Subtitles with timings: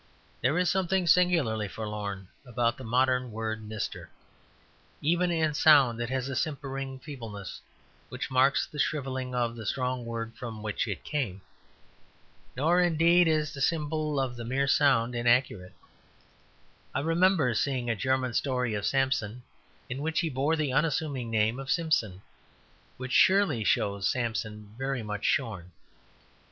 [0.41, 4.09] There is something singularly forlorn about the modern word "Mister."
[4.99, 7.61] Even in sound it has a simpering feebleness
[8.09, 11.41] which marks the shrivelling of the strong word from which it came.
[12.57, 15.73] Nor, indeed, is the symbol of the mere sound inaccurate.
[16.95, 19.43] I remember seeing a German story of Samson
[19.87, 22.23] in which he bore the unassuming name of Simson,
[22.97, 25.71] which surely shows Samson very much shorn.